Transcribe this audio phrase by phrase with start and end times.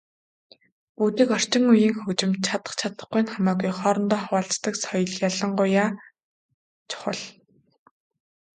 [0.97, 5.87] Бүжиг, орчин үеийн хөгжимд чадах чадахгүй нь хамаагүй хоорондоо хуваалцдаг соёл ялангуяа
[6.89, 7.19] чухал.